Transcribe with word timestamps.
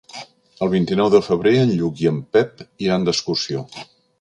El 0.65 0.71
vint-i-nou 0.71 1.11
de 1.15 1.21
febrer 1.27 1.53
en 1.65 1.75
Lluc 1.81 2.03
i 2.07 2.11
en 2.15 2.19
Pep 2.39 2.67
iran 2.87 3.07
d'excursió. 3.09 3.63